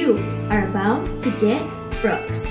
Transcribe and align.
You 0.00 0.16
are 0.48 0.66
about 0.66 1.04
to 1.24 1.30
get 1.32 1.60
Brooks. 2.00 2.50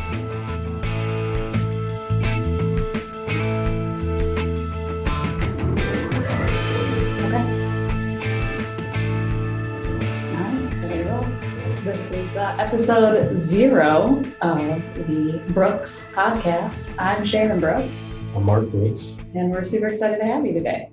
This 11.83 12.12
is 12.12 12.38
uh, 12.38 12.56
episode 12.60 13.40
zero 13.40 14.24
of 14.42 14.60
the 15.08 15.42
Brooks 15.47 16.05
podcast. 16.13 16.94
I'm 17.00 17.26
Shannon 17.26 17.59
Brooks, 17.59 18.13
I'm 18.36 18.45
Mark 18.45 18.70
Brooks. 18.70 19.18
and 19.34 19.50
we're 19.50 19.63
super 19.63 19.88
excited 19.88 20.20
to 20.20 20.26
have 20.26 20.45
you 20.45 20.54
today. 20.54 20.91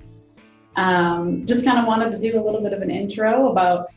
Um, 0.76 1.44
just 1.44 1.66
kind 1.66 1.78
of 1.78 1.84
wanted 1.84 2.12
to 2.12 2.18
do 2.18 2.40
a 2.40 2.42
little 2.42 2.62
bit 2.62 2.72
of 2.72 2.80
an 2.80 2.90
intro 2.90 3.50
about, 3.50 3.88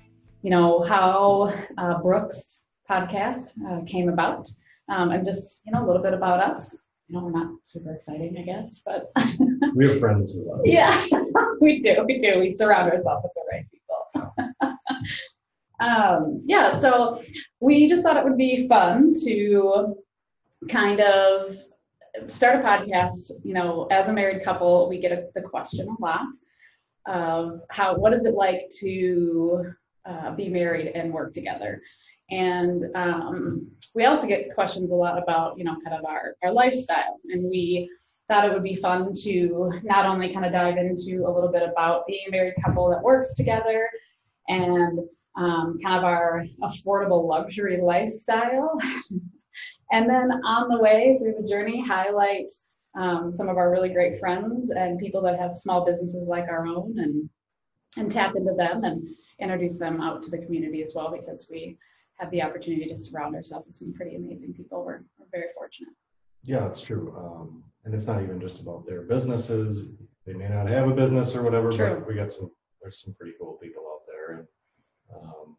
you 0.41 0.49
know, 0.49 0.81
how 0.83 1.53
uh, 1.77 2.01
Brooks 2.01 2.63
podcast 2.89 3.53
uh, 3.67 3.83
came 3.85 4.09
about, 4.09 4.47
um, 4.89 5.11
and 5.11 5.25
just 5.25 5.61
you 5.65 5.71
know 5.71 5.83
a 5.83 5.87
little 5.87 6.01
bit 6.01 6.13
about 6.13 6.39
us. 6.39 6.79
You 7.07 7.17
know, 7.17 7.25
we're 7.25 7.31
not 7.31 7.51
super 7.65 7.93
exciting, 7.93 8.37
I 8.37 8.43
guess, 8.43 8.81
but 8.85 9.11
We 9.75 9.87
have 9.87 9.99
friends 9.99 10.33
who 10.33 10.49
love 10.49 10.61
yeah, 10.63 11.05
we 11.61 11.79
do. 11.79 12.03
We 12.05 12.19
do. 12.19 12.39
We 12.39 12.51
surround 12.51 12.91
ourselves 12.91 13.23
with 13.23 13.33
the 13.35 13.41
right 13.51 13.65
people. 13.71 14.77
um, 15.79 16.41
yeah, 16.45 16.79
so 16.79 17.21
we 17.59 17.87
just 17.87 18.03
thought 18.03 18.17
it 18.17 18.23
would 18.23 18.37
be 18.37 18.67
fun 18.67 19.13
to 19.25 19.95
kind 20.69 20.99
of 21.01 21.57
start 22.27 22.57
a 22.57 22.59
podcast. 22.59 23.31
You 23.43 23.53
know, 23.53 23.87
as 23.91 24.07
a 24.07 24.13
married 24.13 24.43
couple, 24.43 24.87
we 24.89 24.99
get 24.99 25.11
a, 25.11 25.27
the 25.35 25.41
question 25.41 25.87
a 25.87 26.01
lot 26.01 26.27
of 27.07 27.61
how 27.69 27.95
what 27.95 28.13
is 28.13 28.25
it 28.25 28.33
like 28.33 28.69
to 28.79 29.73
uh, 30.09 30.31
be 30.31 30.49
married 30.49 30.87
and 30.95 31.13
work 31.13 31.33
together. 31.33 31.81
And 32.31 32.85
um, 32.95 33.67
we 33.95 34.05
also 34.05 34.27
get 34.27 34.53
questions 34.53 34.91
a 34.91 34.95
lot 34.95 35.21
about, 35.21 35.57
you 35.57 35.63
know, 35.63 35.77
kind 35.83 35.97
of 35.97 36.05
our, 36.05 36.35
our 36.43 36.51
lifestyle. 36.51 37.19
And 37.29 37.49
we 37.49 37.89
thought 38.27 38.45
it 38.45 38.53
would 38.53 38.63
be 38.63 38.75
fun 38.75 39.13
to 39.23 39.71
not 39.83 40.05
only 40.05 40.31
kind 40.31 40.45
of 40.45 40.51
dive 40.51 40.77
into 40.77 41.23
a 41.25 41.31
little 41.31 41.51
bit 41.51 41.63
about 41.63 42.05
being 42.07 42.25
a 42.27 42.31
married 42.31 42.53
couple 42.63 42.89
that 42.89 43.01
works 43.01 43.33
together 43.33 43.89
and 44.47 44.99
um, 45.35 45.79
kind 45.81 45.97
of 45.97 46.03
our 46.03 46.45
affordable 46.61 47.27
luxury 47.27 47.81
lifestyle. 47.81 48.77
and 49.91 50.09
then 50.09 50.31
on 50.45 50.69
the 50.69 50.79
way 50.79 51.17
through 51.19 51.35
the 51.39 51.47
journey, 51.47 51.83
highlight 51.85 52.51
um, 52.95 53.33
some 53.33 53.49
of 53.49 53.57
our 53.57 53.71
really 53.71 53.89
great 53.89 54.19
friends 54.19 54.69
and 54.69 54.99
people 54.99 55.21
that 55.21 55.39
have 55.39 55.57
small 55.57 55.85
businesses 55.85 56.27
like 56.27 56.45
our 56.49 56.67
own 56.67 56.97
and 56.99 57.29
and 57.97 58.11
tap 58.11 58.35
into 58.35 58.53
them 58.53 58.83
and 58.83 59.07
introduce 59.39 59.77
them 59.79 60.01
out 60.01 60.21
to 60.23 60.31
the 60.31 60.37
community 60.39 60.81
as 60.81 60.93
well 60.95 61.11
because 61.11 61.47
we 61.51 61.77
have 62.19 62.29
the 62.31 62.41
opportunity 62.41 62.87
to 62.89 62.95
surround 62.95 63.35
ourselves 63.35 63.65
with 63.67 63.75
some 63.75 63.93
pretty 63.93 64.15
amazing 64.15 64.53
people. 64.53 64.83
We're, 64.83 65.01
we're 65.17 65.27
very 65.31 65.47
fortunate. 65.55 65.93
Yeah, 66.43 66.67
it's 66.67 66.81
true. 66.81 67.13
Um, 67.17 67.63
and 67.85 67.93
it's 67.93 68.07
not 68.07 68.21
even 68.21 68.39
just 68.39 68.59
about 68.59 68.85
their 68.85 69.01
businesses. 69.03 69.91
They 70.25 70.33
may 70.33 70.47
not 70.49 70.67
have 70.67 70.87
a 70.89 70.93
business 70.93 71.35
or 71.35 71.43
whatever, 71.43 71.71
True. 71.71 71.95
but 71.95 72.07
we 72.07 72.15
got 72.15 72.31
some, 72.31 72.51
there's 72.81 73.01
some 73.01 73.13
pretty 73.15 73.33
cool 73.39 73.57
people 73.61 73.83
out 73.89 74.01
there 74.07 74.37
and, 74.37 74.47
um, 75.15 75.57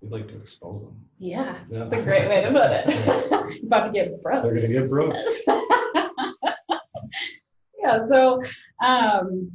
we'd 0.00 0.10
like 0.12 0.28
to 0.28 0.36
expose 0.36 0.82
them. 0.82 0.96
Yeah, 1.18 1.58
Yeah. 1.70 1.78
that's 1.80 1.92
a 1.92 2.02
great 2.02 2.28
way 2.28 2.42
to 2.42 2.50
put 2.50 2.70
it. 2.72 3.62
About 3.64 3.86
to 3.86 3.92
get 3.92 4.22
broke. 4.22 4.42
They're 4.44 4.56
gonna 4.56 4.68
get 4.68 4.88
Brooks. 4.88 5.26
yeah, 7.78 8.04
so 8.06 8.42
um, 8.82 9.50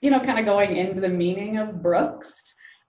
you 0.00 0.10
know, 0.10 0.20
kind 0.20 0.38
of 0.38 0.44
going 0.44 0.76
into 0.76 1.00
the 1.00 1.08
meaning 1.08 1.56
of 1.58 1.82
Brooks. 1.82 2.42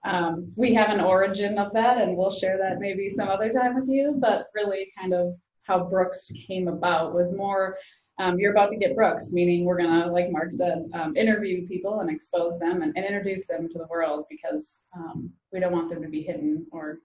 Um, 0.06 0.52
we 0.56 0.72
have 0.74 0.90
an 0.90 1.00
origin 1.00 1.58
of 1.58 1.72
that, 1.72 1.98
and 1.98 2.16
we'll 2.16 2.30
share 2.30 2.56
that 2.58 2.78
maybe 2.78 3.10
some 3.10 3.28
other 3.28 3.50
time 3.52 3.74
with 3.74 3.88
you. 3.88 4.14
But 4.18 4.46
really, 4.54 4.92
kind 4.98 5.12
of 5.12 5.34
how 5.64 5.84
Brooks 5.84 6.30
came 6.46 6.68
about 6.68 7.14
was 7.14 7.34
more 7.34 7.76
um, 8.18 8.38
you're 8.38 8.52
about 8.52 8.70
to 8.70 8.78
get 8.78 8.96
Brooks, 8.96 9.32
meaning 9.32 9.64
we're 9.64 9.76
gonna, 9.76 10.10
like 10.10 10.30
Mark 10.30 10.52
said, 10.52 10.88
um, 10.94 11.14
interview 11.16 11.66
people 11.66 12.00
and 12.00 12.10
expose 12.10 12.58
them 12.58 12.82
and, 12.82 12.96
and 12.96 13.04
introduce 13.04 13.46
them 13.46 13.68
to 13.68 13.78
the 13.78 13.86
world 13.88 14.24
because 14.30 14.80
um, 14.96 15.30
we 15.52 15.60
don't 15.60 15.72
want 15.72 15.90
them 15.90 16.02
to 16.02 16.08
be 16.08 16.22
hidden 16.22 16.66
or 16.72 17.00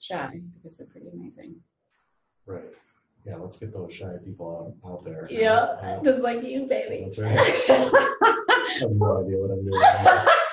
shy 0.00 0.40
because 0.54 0.76
they're 0.76 0.88
pretty 0.88 1.06
amazing. 1.08 1.54
Right. 2.46 2.64
Yeah, 3.24 3.36
let's 3.36 3.58
get 3.58 3.72
those 3.72 3.94
shy 3.94 4.14
people 4.24 4.74
out, 4.84 4.90
out 4.90 5.04
there. 5.04 5.28
Yeah, 5.30 5.54
Uh, 5.54 6.02
just 6.02 6.20
like 6.20 6.42
you, 6.42 6.66
baby. 6.66 7.04
That's 7.04 7.18
right. 7.18 7.38
I 7.68 8.76
have 8.80 8.90
no 8.90 9.24
idea 9.24 9.38
what 9.38 9.50
I'm 9.50 9.64
doing. 9.64 10.26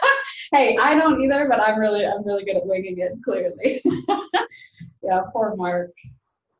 hey, 0.53 0.77
I 0.77 0.95
don't 0.95 1.21
either, 1.21 1.47
but 1.49 1.59
I'm 1.59 1.79
really, 1.79 2.05
I'm 2.05 2.23
really 2.25 2.45
good 2.45 2.57
at 2.57 2.65
winging 2.65 2.99
it. 2.99 3.11
Clearly, 3.25 3.81
yeah. 5.03 5.21
Poor 5.33 5.55
Mark. 5.55 5.91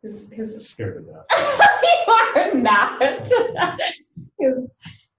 His, 0.02 0.30
his. 0.32 0.56
I'm 0.56 0.62
scared 0.62 1.06
to 1.06 1.14
death. 1.14 1.70
you 1.84 2.14
are 2.14 2.54
not. 2.54 3.02
his, 4.40 4.72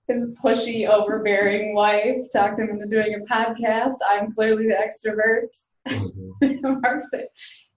his 0.09 0.31
pushy, 0.45 0.87
overbearing 0.87 1.75
wife 1.75 2.27
talked 2.33 2.61
him 2.61 2.69
into 2.69 2.87
doing 2.87 3.15
a 3.15 3.33
podcast. 3.33 3.95
I'm 4.11 4.33
clearly 4.33 4.67
the 4.67 4.75
extrovert. 4.75 5.49
Mhm. 5.89 6.83
Mark's 6.83 7.11
the 7.11 7.27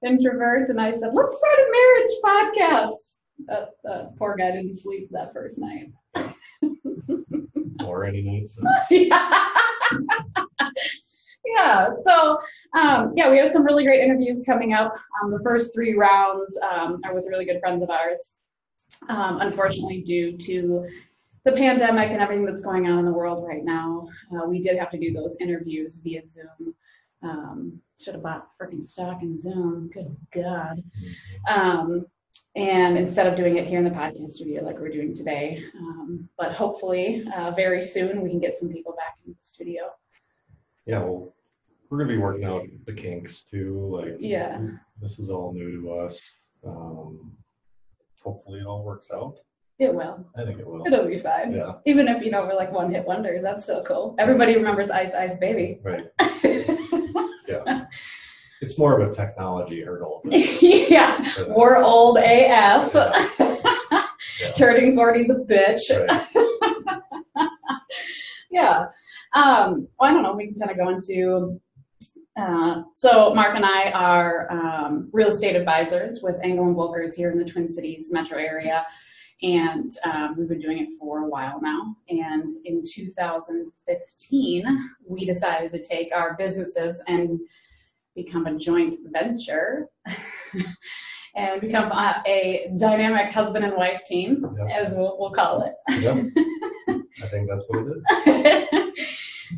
introvert, 0.05 0.69
and 0.69 0.81
I 0.81 0.91
said, 0.91 1.13
"Let's 1.13 1.37
start 1.37 1.59
a 1.59 1.71
marriage 1.71 2.11
podcast." 2.23 3.15
That, 3.45 3.69
that 3.83 4.15
poor 4.17 4.35
guy 4.35 4.51
didn't 4.51 4.73
sleep 4.75 5.09
that 5.11 5.31
first 5.31 5.59
night. 5.59 5.91
Or 7.85 8.05
any 8.05 8.23
nights. 8.23 8.59
yeah. 8.89 9.47
Yeah. 11.55 11.89
So, 12.03 12.39
um, 12.77 13.13
yeah, 13.15 13.29
we 13.29 13.37
have 13.37 13.51
some 13.51 13.65
really 13.65 13.85
great 13.85 14.03
interviews 14.03 14.43
coming 14.45 14.73
up. 14.73 14.95
Um, 15.21 15.31
the 15.31 15.41
first 15.43 15.73
three 15.73 15.95
rounds 15.95 16.57
um, 16.71 17.01
are 17.05 17.13
with 17.13 17.25
really 17.27 17.45
good 17.45 17.59
friends 17.59 17.83
of 17.83 17.89
ours. 17.89 18.37
Um, 19.09 19.39
unfortunately, 19.41 20.01
due 20.01 20.37
to 20.37 20.87
the 21.43 21.51
pandemic 21.53 22.11
and 22.11 22.21
everything 22.21 22.45
that's 22.45 22.61
going 22.61 22.87
on 22.87 22.99
in 22.99 23.05
the 23.05 23.11
world 23.11 23.45
right 23.47 23.63
now, 23.63 24.07
uh, 24.33 24.45
we 24.45 24.61
did 24.61 24.77
have 24.77 24.91
to 24.91 24.99
do 24.99 25.13
those 25.13 25.37
interviews 25.39 26.01
via 26.03 26.27
Zoom. 26.27 26.75
Um, 27.23 27.81
should 27.99 28.13
have 28.13 28.23
bought 28.23 28.49
freaking 28.61 28.85
stock 28.85 29.23
in 29.23 29.39
Zoom. 29.39 29.89
Good 29.93 30.15
God. 30.31 30.83
Um, 31.47 32.05
and 32.55 32.97
instead 32.97 33.27
of 33.27 33.35
doing 33.35 33.57
it 33.57 33.67
here 33.67 33.79
in 33.79 33.85
the 33.85 33.91
podcast 33.91 34.31
studio 34.31 34.63
like 34.63 34.79
we're 34.79 34.89
doing 34.89 35.13
today, 35.13 35.63
but 36.37 36.53
hopefully 36.53 37.25
uh, 37.35 37.51
very 37.51 37.81
soon 37.81 38.21
we 38.21 38.29
can 38.29 38.39
get 38.39 38.55
some 38.55 38.69
people 38.69 38.93
back 38.93 39.15
into 39.25 39.37
the 39.37 39.43
studio. 39.43 39.83
Yeah, 40.85 40.99
well, 40.99 41.33
we're 41.89 41.97
gonna 41.99 42.09
be 42.09 42.17
working 42.17 42.45
out 42.45 42.63
the 42.85 42.93
kinks 42.93 43.43
too, 43.43 43.87
like. 43.91 44.17
Yeah. 44.19 44.59
This 45.01 45.19
is 45.19 45.29
all 45.29 45.53
new 45.53 45.81
to 45.81 45.91
us. 45.93 46.35
Um, 46.65 47.31
hopefully 48.21 48.59
it 48.59 48.65
all 48.65 48.83
works 48.83 49.09
out. 49.13 49.35
It 49.79 49.93
will. 49.93 50.25
I 50.35 50.43
think 50.43 50.59
it 50.59 50.65
will. 50.67 50.85
It'll 50.87 51.05
be 51.05 51.19
fine. 51.19 51.53
Yeah, 51.53 51.73
Even 51.85 52.07
if 52.07 52.23
you 52.25 52.31
know 52.31 52.43
we're 52.43 52.55
like 52.55 52.71
one 52.71 52.91
hit 52.91 53.05
wonders, 53.05 53.43
that's 53.43 53.63
still 53.63 53.83
cool. 53.83 54.15
Everybody 54.17 54.55
remembers 54.55 54.89
Ice 54.89 55.13
Ice 55.13 55.37
Baby. 55.37 55.79
right. 55.83 56.07
Yeah. 57.47 57.85
It's 58.59 58.77
more 58.77 58.99
of 58.99 59.09
a 59.09 59.13
technology 59.13 59.81
hurdle. 59.81 60.21
yeah, 60.25 61.15
uh, 61.39 61.45
we're 61.55 61.77
old 61.77 62.17
AF. 62.17 62.93
Yeah. 64.41 64.51
Turning 64.51 64.93
40 64.93 65.19
is 65.21 65.29
a 65.31 65.35
bitch. 65.35 66.07
right. 66.07 67.45
yeah. 68.51 68.85
Um, 69.33 69.87
well, 69.99 70.09
I 70.09 70.13
don't 70.13 70.21
know. 70.21 70.35
We 70.35 70.47
can 70.47 70.59
kind 70.59 70.69
of 70.71 70.77
go 70.77 70.89
into. 70.89 71.59
Uh, 72.37 72.83
so 72.93 73.33
Mark 73.33 73.55
and 73.55 73.65
I 73.65 73.89
are 73.91 74.51
um, 74.51 75.09
real 75.11 75.29
estate 75.29 75.55
advisors 75.55 76.21
with 76.21 76.35
Engel 76.43 76.67
and 76.67 76.75
Völkers 76.75 77.15
here 77.15 77.31
in 77.31 77.39
the 77.39 77.45
Twin 77.45 77.67
Cities 77.67 78.09
metro 78.11 78.37
area, 78.37 78.85
and 79.41 79.91
um, 80.05 80.35
we've 80.37 80.47
been 80.47 80.59
doing 80.61 80.77
it 80.79 80.89
for 80.99 81.23
a 81.25 81.27
while 81.27 81.59
now. 81.61 81.95
And 82.09 82.53
in 82.65 82.83
2015, 82.85 84.89
we 85.07 85.25
decided 85.25 85.71
to 85.71 85.83
take 85.83 86.09
our 86.15 86.35
businesses 86.37 87.01
and 87.07 87.39
become 88.15 88.45
a 88.45 88.55
joint 88.57 88.99
venture. 89.11 89.87
And 91.35 91.61
become 91.61 91.91
a, 91.91 92.23
a 92.25 92.71
dynamic 92.79 93.31
husband 93.31 93.63
and 93.63 93.75
wife 93.75 94.01
team, 94.07 94.43
Yep. 94.57 94.67
as 94.71 94.95
we'll, 94.95 95.17
we'll 95.19 95.29
call 95.29 95.61
it. 95.61 95.73
Yep. 96.01 96.15
I 97.21 97.27
think 97.27 97.47
that's 97.47 97.63
what 97.67 97.85
it 97.85 97.91
is. 97.91 98.01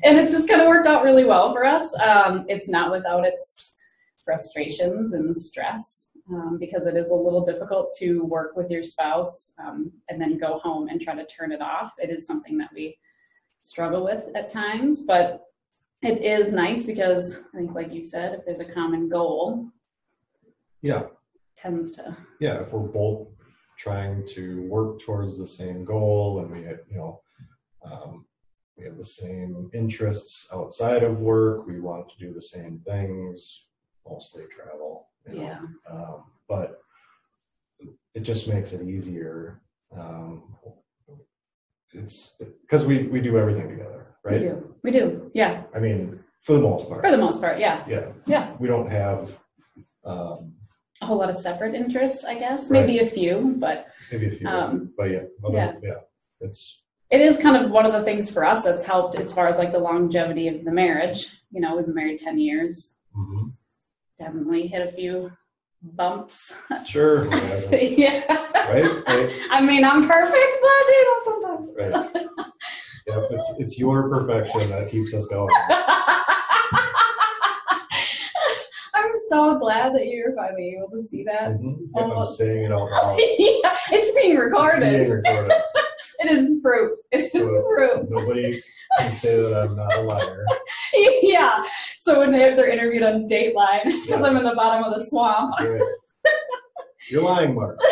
and 0.04 0.18
it's 0.18 0.32
just 0.32 0.50
kind 0.50 0.62
of 0.62 0.68
worked 0.68 0.88
out 0.88 1.04
really 1.04 1.26
well 1.26 1.54
for 1.54 1.66
us. 1.66 1.94
Um, 2.00 2.46
it's 2.48 2.70
not 2.70 2.92
without 2.92 3.26
its 3.26 3.80
frustrations 4.24 5.14
and 5.14 5.36
stress 5.36 6.10
um, 6.32 6.58
because 6.60 6.86
it 6.86 6.96
is 6.96 7.10
a 7.10 7.16
little 7.16 7.46
difficult 7.46 7.94
to 7.98 8.24
work 8.24 8.56
with 8.56 8.70
your 8.70 8.84
spouse 8.84 9.54
um, 9.60 9.92
and 10.10 10.22
then 10.22 10.38
go 10.38 10.60
home 10.60 10.88
and 10.88 11.02
try 11.02 11.16
to 11.16 11.26
turn 11.26 11.52
it 11.52 11.62
off. 11.62 11.94
It 11.98 12.10
is 12.10 12.28
something 12.28 12.58
that 12.60 12.70
we 12.74 12.98
struggle 13.62 14.04
with 14.04 14.30
at 14.36 14.52
times, 14.52 15.04
but 15.06 15.46
it 16.02 16.24
is 16.24 16.54
nice 16.54 16.86
because 16.86 17.44
I 17.54 17.58
think, 17.58 17.74
like 17.74 17.92
you 17.92 18.02
said, 18.02 18.34
if 18.34 18.46
there's 18.46 18.62
a 18.62 18.66
common 18.66 19.10
goal, 19.10 19.68
Yeah, 20.82 21.04
tends 21.58 21.92
to 21.94 22.16
yeah, 22.40 22.62
if 22.62 22.72
we're 22.72 22.88
both 22.88 23.28
trying 23.78 24.26
to 24.28 24.68
work 24.70 25.02
towards 25.02 25.38
the 25.38 25.48
same 25.48 25.84
goal 25.84 26.40
and 26.40 26.52
we, 26.52 26.60
you 26.60 26.98
know, 26.98 27.22
um, 27.84 28.26
we 28.80 28.86
have 28.86 28.98
the 28.98 29.06
same 29.06 29.70
interests 29.74 30.48
outside 30.54 31.04
of 31.04 31.20
work, 31.22 31.68
we 31.68 31.80
want 31.80 32.10
to 32.10 32.18
do 32.18 32.34
the 32.34 32.42
same 32.42 32.82
things, 32.88 33.66
mostly 34.08 34.44
travel 34.56 35.10
you 35.28 35.36
know? 35.36 35.42
Yeah. 35.44 35.60
Um, 35.92 36.24
but 36.48 36.80
it 38.16 38.22
just 38.22 38.48
makes 38.48 38.72
it 38.74 38.88
easier. 38.88 39.62
Um, 39.96 40.56
it's 41.94 42.36
because 42.62 42.86
we 42.86 43.04
we 43.08 43.20
do 43.20 43.38
everything 43.38 43.68
together, 43.70 44.16
right? 44.24 44.40
We 44.42 44.48
do. 44.48 44.76
We 44.84 44.92
do. 44.92 45.32
Yeah. 45.34 45.64
I 45.76 45.80
mean, 45.80 46.20
for 46.42 46.54
the 46.54 46.62
most 46.62 46.88
part, 46.88 47.02
For 47.04 47.12
the 47.12 47.18
most 47.18 47.42
part. 47.42 47.60
Yeah. 47.60 47.84
yeah, 47.88 48.12
Yeah. 48.28 48.56
We 48.60 48.68
don't 48.68 48.90
have 48.90 49.38
um, 50.06 50.54
A 51.02 51.06
whole 51.06 51.18
lot 51.18 51.30
of 51.30 51.36
separate 51.36 51.76
interests, 51.76 52.24
I 52.24 52.36
guess. 52.36 52.70
Maybe 52.70 53.00
a 53.00 53.06
few, 53.06 53.56
but 53.58 53.88
maybe 54.12 54.28
a 54.28 54.32
few, 54.38 54.48
Um, 54.48 54.94
but 54.98 55.06
yeah, 55.12 55.24
other, 55.44 55.58
yeah. 55.58 55.74
yeah, 55.84 56.00
it's 56.42 56.84
it 57.12 57.22
is 57.22 57.40
kind 57.40 57.58
of 57.58 57.72
one 57.72 57.86
of 57.86 57.94
the 57.94 58.04
things 58.04 58.30
for 58.32 58.46
us 58.46 58.64
that's 58.64 58.86
helped 58.86 59.16
as 59.16 59.34
far 59.34 59.48
as 59.48 59.58
like 59.58 59.72
the 59.72 59.80
longevity 59.80 60.48
of 60.48 60.64
the 60.64 60.72
marriage. 60.72 61.28
You 61.52 61.62
know, 61.62 61.76
we've 61.76 61.86
been 61.86 61.96
married 61.96 62.20
10 62.20 62.38
years. 62.40 62.96
mhm. 63.18 63.54
Definitely 64.20 64.68
hit 64.68 64.88
a 64.88 64.92
few 64.92 65.32
bumps. 65.82 66.54
sure, 66.86 67.26
yeah. 67.72 68.24
right, 68.70 69.04
right, 69.08 69.32
I 69.50 69.62
mean, 69.62 69.84
I'm 69.86 70.08
perfect, 70.08 70.58
but 70.62 70.88
you 70.90 71.06
know, 71.06 71.20
sometimes. 71.24 71.70
right. 71.78 72.26
Yep, 73.08 73.24
it's 73.32 73.54
it's 73.58 73.80
your 73.80 74.08
perfection 74.10 74.70
that 74.70 74.92
keeps 74.92 75.14
us 75.16 75.26
going. 75.28 75.50
I'm 78.94 79.14
so 79.30 79.58
glad 79.58 79.94
that 79.96 80.08
you're 80.08 80.36
finally 80.36 80.76
able 80.78 80.90
to 80.92 81.02
see 81.02 81.24
that. 81.24 81.52
Mhm. 81.52 81.78
Yep, 81.96 82.12
I'm 82.18 82.26
saying 82.26 82.66
it 82.66 82.72
out 82.72 82.90
loud. 82.92 83.18
yeah, 83.18 83.76
it's 83.92 84.12
being 84.16 84.34
It's 84.34 84.42
recorded. 84.42 85.00
being 85.00 85.10
recorded. 85.12 85.52
It 86.30 86.38
is 86.38 86.60
proof. 86.62 87.00
It 87.12 87.20
is 87.22 87.32
So- 87.32 87.64
proof. 87.64 88.08
Nobody 88.10 88.62
can 89.00 89.14
say 89.14 89.36
that 89.36 89.62
I'm 89.62 89.76
not 89.76 89.96
a 89.98 90.02
liar. 90.02 90.46
yeah. 91.24 91.64
So 92.00 92.20
when 92.20 92.32
they, 92.32 92.54
they're 92.56 92.70
interviewed 92.70 93.04
on 93.04 93.28
Dateline, 93.28 93.84
because 93.86 94.08
Yeah. 94.08 94.22
I'm 94.24 94.38
in 94.38 94.44
the 94.44 94.54
bottom 94.56 94.84
of 94.84 94.96
the 94.98 95.04
swamp. 95.06 95.54
Right. 95.60 95.82
You're 97.10 97.24
lying, 97.24 97.56
Mark. 97.56 97.80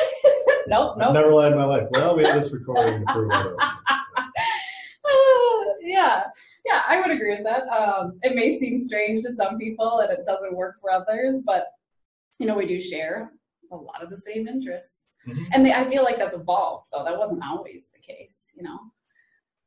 Nope, 0.69 0.95
I've 0.95 0.97
nope. 0.97 1.13
never 1.13 1.31
lied 1.31 1.53
in 1.53 1.57
my 1.57 1.63
life. 1.63 1.87
Well, 1.91 2.17
we 2.17 2.25
have 2.25 2.35
this 2.41 2.51
recording 2.51 2.99
to 3.05 3.13
prove 3.13 3.31
it. 3.31 3.55
yeah, 5.81 6.23
yeah, 6.65 6.81
I 6.89 6.99
would 6.99 7.09
agree 7.11 7.29
with 7.29 7.43
that. 7.45 7.67
Um, 7.69 8.19
it 8.21 8.35
may 8.35 8.57
seem 8.57 8.77
strange 8.77 9.23
to 9.23 9.33
some 9.33 9.57
people 9.57 9.99
and 9.99 10.11
it 10.11 10.25
doesn't 10.27 10.53
work 10.55 10.75
for 10.81 10.91
others, 10.91 11.41
but 11.45 11.67
you 12.39 12.45
know, 12.45 12.55
we 12.55 12.67
do 12.67 12.81
share 12.81 13.31
a 13.71 13.75
lot 13.77 14.03
of 14.03 14.09
the 14.09 14.17
same 14.17 14.45
interests. 14.47 15.15
Mhm. 15.27 15.47
And 15.51 15.65
they, 15.65 15.73
I 15.73 15.89
feel 15.89 16.03
like 16.03 16.17
that's 16.17 16.33
evolved, 16.35 16.87
though. 16.91 17.03
That 17.03 17.17
wasn't 17.17 17.43
always 17.43 17.89
the 17.91 17.99
case, 17.99 18.51
you 18.55 18.63
know? 18.63 18.79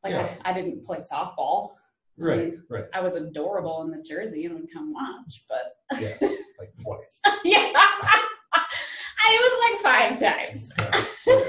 Like, 0.03 0.13
Yeah. 0.13 0.35
I, 0.45 0.51
I 0.51 0.53
didn't 0.55 0.85
play 0.85 0.99
softball. 0.99 1.73
Right, 2.17 2.55
right. 2.69 2.85
I 2.93 3.01
was 3.01 3.15
adorable 3.15 3.83
in 3.83 3.91
the 3.91 4.03
jersey 4.03 4.45
and 4.47 4.55
would 4.55 4.73
come 4.73 4.93
watch, 4.93 5.45
but 5.49 5.77
Yeah, 6.01 6.15
like 6.59 6.73
twice. 6.83 7.21
yeah, 7.45 7.73
I 9.23 9.39
was 9.43 9.83
like 9.83 9.83
five 9.83 10.21
times. 10.21 10.73
Yeah. 11.27 11.45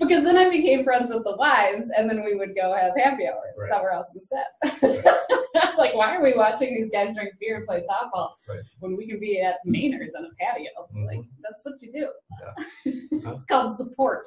Because 0.00 0.24
then 0.24 0.36
I 0.36 0.48
became 0.50 0.82
friends 0.84 1.12
with 1.14 1.24
the 1.24 1.36
wives, 1.36 1.90
and 1.96 2.08
then 2.10 2.24
we 2.24 2.34
would 2.34 2.54
go 2.56 2.74
have 2.74 2.92
happy 2.96 3.26
hours 3.28 3.54
Right. 3.58 3.68
somewhere 3.68 3.92
else 3.92 4.08
instead. 4.14 4.46
like, 5.78 5.94
why 5.94 6.16
are 6.16 6.22
we 6.22 6.34
watching 6.34 6.74
these 6.74 6.90
guys 6.90 7.14
drink 7.14 7.32
beer 7.38 7.58
and 7.58 7.66
play 7.66 7.80
softball 7.82 8.30
Right. 8.48 8.60
when 8.80 8.96
we 8.96 9.06
can 9.06 9.20
be 9.20 9.40
at 9.40 9.56
Maynard's 9.64 10.14
on 10.16 10.24
a 10.24 10.34
patio? 10.42 10.70
Mhm. 10.94 11.06
Like, 11.06 11.20
that's 11.42 11.64
what 11.64 11.74
you 11.80 11.92
do. 11.92 12.08
Yeah. 12.40 12.92
it's 13.34 13.44
called 13.44 13.72
support. 13.74 14.26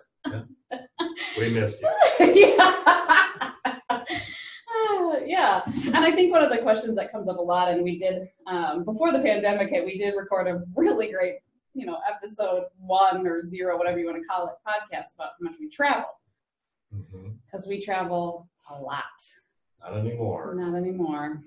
We 1.37 1.49
missed 1.49 1.81
you. 1.81 1.89
yeah. 2.35 3.51
Ah, 4.75 5.17
yeah. 5.25 5.61
And 5.87 5.97
I 5.97 6.11
think 6.11 6.31
one 6.31 6.41
of 6.43 6.49
the 6.49 6.59
questions 6.59 6.95
that 6.95 7.11
comes 7.11 7.27
up 7.27 7.37
a 7.37 7.41
lot, 7.41 7.69
and 7.69 7.83
we 7.83 7.99
did 7.99 8.27
um, 8.47 8.83
before 8.83 9.11
the 9.11 9.19
pandemic 9.19 9.71
we 9.85 9.97
did 9.97 10.15
record 10.15 10.47
a 10.47 10.61
really 10.75 11.11
great, 11.11 11.35
you 11.73 11.85
know, 11.85 11.97
episode 12.09 12.65
one 12.77 13.27
or 13.27 13.41
zero, 13.41 13.77
whatever 13.77 13.99
you 13.99 14.05
want 14.05 14.21
to 14.21 14.27
call 14.27 14.47
it, 14.47 14.53
podcast 14.67 15.15
about 15.15 15.31
how 15.39 15.49
much 15.49 15.55
we 15.59 15.69
travel 15.69 16.05
mm-hmm. 16.95 17.29
because 17.45 17.67
we 17.67 17.81
travel 17.81 18.49
a 18.69 18.79
lot. 18.79 19.03
Not 19.81 19.97
anymore. 19.97 20.55
Not 20.55 20.75
anymore, 20.75 21.43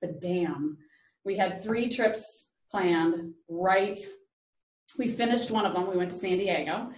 but 0.00 0.20
damn, 0.20 0.76
we 1.24 1.36
had 1.36 1.62
three 1.62 1.88
trips 1.90 2.48
planned. 2.70 3.32
Right, 3.48 3.98
we 4.98 5.08
finished 5.08 5.50
one 5.50 5.66
of 5.66 5.72
them. 5.72 5.88
We 5.88 5.96
went 5.96 6.10
to 6.10 6.16
San 6.16 6.38
Diego, 6.38 6.90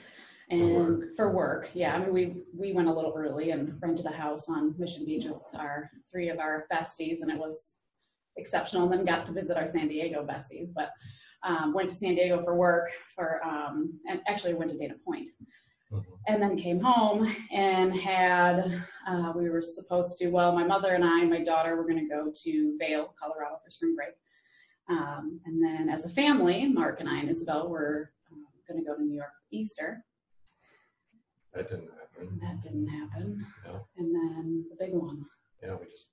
and 0.50 0.74
work. 0.74 1.16
for 1.16 1.30
work, 1.32 1.70
yeah. 1.74 1.94
I 1.94 1.98
mean, 1.98 2.12
we 2.12 2.42
we 2.56 2.72
went 2.72 2.88
a 2.88 2.92
little 2.92 3.14
early 3.16 3.50
and 3.50 3.78
rented 3.80 4.06
a 4.06 4.10
house 4.10 4.48
on 4.48 4.74
Mission 4.78 5.04
Beach 5.04 5.24
with 5.24 5.42
our 5.54 5.90
three 6.10 6.28
of 6.28 6.38
our 6.38 6.66
besties, 6.72 7.22
and 7.22 7.30
it 7.30 7.38
was 7.38 7.74
exceptional. 8.36 8.84
And 8.84 8.92
then 8.92 9.04
got 9.04 9.26
to 9.26 9.32
visit 9.32 9.56
our 9.56 9.66
San 9.66 9.88
Diego 9.88 10.26
besties, 10.26 10.70
but 10.74 10.90
um, 11.44 11.72
went 11.72 11.90
to 11.90 11.96
San 11.96 12.14
Diego 12.14 12.42
for 12.42 12.54
work 12.56 12.90
for 13.14 13.44
um, 13.44 13.98
and 14.08 14.20
actually 14.26 14.54
went 14.54 14.70
to 14.70 14.78
Dana 14.78 14.94
Point 15.04 15.30
Mhm. 15.92 16.04
and 16.26 16.40
then 16.42 16.56
came 16.56 16.80
home 16.80 17.34
and 17.52 17.94
had 17.94 18.82
uh, 19.06 19.30
we 19.36 19.50
were 19.50 19.60
supposed 19.60 20.16
to 20.18 20.28
well 20.28 20.50
my 20.52 20.64
mother 20.64 20.94
and 20.94 21.04
i 21.04 21.20
and 21.20 21.28
my 21.28 21.44
daughter 21.44 21.76
were 21.76 21.82
going 21.82 21.98
to 21.98 22.08
go 22.08 22.32
to 22.44 22.76
vail 22.78 23.14
colorado 23.20 23.56
for 23.62 23.70
spring 23.70 23.94
break 23.94 24.14
um, 24.88 25.38
and 25.44 25.62
then 25.62 25.90
as 25.90 26.06
a 26.06 26.08
family 26.08 26.66
mark 26.66 27.00
and 27.00 27.10
i 27.10 27.18
and 27.18 27.28
isabel 27.28 27.68
were 27.68 28.10
um, 28.30 28.46
going 28.66 28.80
to 28.82 28.86
go 28.88 28.96
to 28.96 29.02
new 29.04 29.14
york 29.16 29.28
for 29.38 29.48
easter 29.50 30.02
That 31.54 31.68
didn't 31.68 31.90
happen. 32.00 32.38
that 32.40 32.62
didn't 32.62 32.88
happen 32.88 33.46
No. 33.66 33.86
and 33.98 34.14
then 34.14 34.64
the 34.70 34.76
big 34.82 34.94
one 34.94 35.26
Yeah, 35.62 35.74
we 35.78 35.84
just 35.90 36.06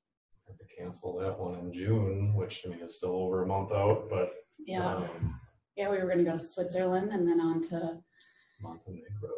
had 0.46 0.58
to 0.60 0.66
cancel 0.76 1.18
that 1.20 1.40
one 1.40 1.58
in 1.60 1.72
June, 1.72 2.34
which 2.36 2.64
I 2.66 2.70
mean 2.70 2.82
is 2.82 2.98
still 2.98 3.12
over 3.16 3.44
a 3.44 3.48
month 3.48 3.72
out, 3.72 4.10
but 4.10 4.34
yeah 4.66 4.96
um, 4.96 5.40
yeah 5.76 5.90
we 5.90 5.98
were 5.98 6.06
going 6.06 6.18
to 6.18 6.24
go 6.24 6.38
to 6.38 6.44
switzerland 6.44 7.12
and 7.12 7.28
then 7.28 7.40
on 7.40 7.62
to 7.62 7.98
Montenegro. 8.62 9.30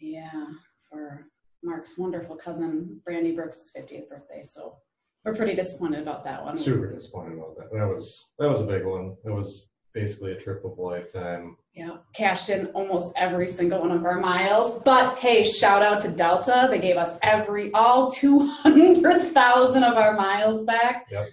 yeah 0.00 0.44
for 0.90 1.26
mark's 1.62 1.98
wonderful 1.98 2.36
cousin 2.36 3.00
brandy 3.04 3.32
brooks' 3.34 3.70
50th 3.76 4.08
birthday 4.08 4.42
so 4.44 4.76
we're 5.24 5.34
pretty 5.34 5.54
disappointed 5.54 6.00
about 6.00 6.24
that 6.24 6.42
one 6.42 6.56
Super 6.56 6.94
disappointed 6.94 7.36
about 7.36 7.56
that. 7.58 7.72
That 7.72 7.86
was 7.86 8.24
that 8.38 8.48
was 8.48 8.62
a 8.62 8.66
big 8.66 8.84
one. 8.84 9.16
It 9.26 9.30
was 9.30 9.68
basically 9.92 10.32
a 10.32 10.40
trip 10.40 10.64
of 10.64 10.78
a 10.78 10.80
lifetime. 10.80 11.56
Yeah, 11.74 11.96
cashed 12.14 12.48
in 12.50 12.66
almost 12.68 13.12
every 13.16 13.48
single 13.48 13.80
one 13.80 13.90
of 13.90 14.04
our 14.04 14.20
miles. 14.20 14.80
But 14.84 15.18
hey, 15.18 15.44
shout 15.44 15.82
out 15.82 16.00
to 16.02 16.10
Delta. 16.10 16.68
They 16.70 16.80
gave 16.80 16.96
us 16.96 17.18
every 17.22 17.72
all 17.72 18.10
200,000 18.10 19.82
of 19.82 19.96
our 19.96 20.14
miles 20.16 20.64
back. 20.64 21.06
Yep. 21.10 21.28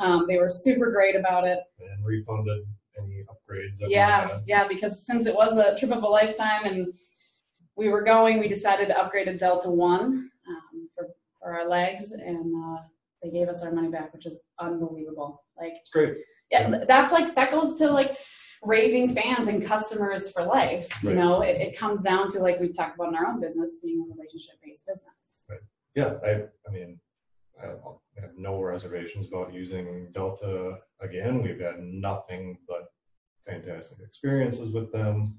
Um, 0.00 0.26
they 0.28 0.36
were 0.36 0.50
super 0.50 0.90
great 0.90 1.14
about 1.14 1.46
it. 1.46 1.60
and 1.78 2.04
refunded 2.04 2.64
any 3.04 3.24
upgrades 3.24 3.78
that 3.78 3.90
Yeah, 3.90 4.40
yeah, 4.46 4.66
because 4.68 5.04
since 5.06 5.26
it 5.26 5.34
was 5.34 5.56
a 5.56 5.78
trip 5.78 5.92
of 5.92 6.02
a 6.02 6.06
lifetime 6.06 6.64
and 6.64 6.92
we 7.76 7.88
were 7.88 8.02
going, 8.04 8.40
we 8.40 8.48
decided 8.48 8.88
to 8.88 8.98
upgrade 9.00 9.26
to 9.26 9.38
Delta 9.38 9.70
One 9.70 10.30
um, 10.48 10.88
for 10.94 11.08
for 11.40 11.54
our 11.54 11.68
legs, 11.68 12.12
and 12.12 12.54
uh, 12.64 12.82
they 13.22 13.30
gave 13.30 13.48
us 13.48 13.62
our 13.62 13.72
money 13.72 13.88
back, 13.88 14.12
which 14.12 14.26
is 14.26 14.40
unbelievable. 14.58 15.42
Like 15.58 15.72
It's 15.80 15.90
great. 15.90 16.16
yeah, 16.50 16.68
th- 16.68 16.86
that's 16.86 17.12
like 17.12 17.34
that 17.34 17.50
goes 17.50 17.74
to 17.76 17.90
like 17.90 18.16
raving 18.62 19.14
fans 19.14 19.48
and 19.48 19.64
customers 19.64 20.30
for 20.30 20.44
life. 20.44 20.88
You 21.02 21.14
know, 21.14 21.40
it, 21.40 21.60
it 21.60 21.78
comes 21.78 22.02
down 22.02 22.30
to 22.32 22.40
like 22.40 22.60
we've 22.60 22.76
talked 22.76 22.96
about 22.96 23.08
in 23.08 23.14
our 23.16 23.26
own 23.26 23.40
business 23.40 23.78
being 23.82 24.04
a 24.06 24.14
relationship 24.14 24.56
based 24.62 24.86
business. 24.86 25.34
Right. 25.48 25.60
Yeah, 25.94 26.14
I 26.24 26.30
I 26.68 26.72
mean 26.72 27.00
I 27.62 28.20
have 28.20 28.36
no 28.36 28.60
reservations 28.60 29.28
about 29.28 29.52
using 29.52 30.08
Delta 30.12 30.78
again. 31.00 31.42
We've 31.42 31.60
had 31.60 31.80
nothing 31.80 32.58
but 32.68 32.88
fantastic 33.46 33.98
experiences 34.04 34.72
with 34.72 34.92
them. 34.92 35.38